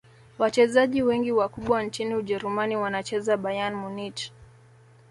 wachezaji 0.39 1.01
wengi 1.03 1.31
wakubwa 1.31 1.83
nchini 1.83 2.15
ujerumani 2.15 2.75
wanacheza 2.77 3.37
bayern 3.37 3.75
munich 3.75 4.31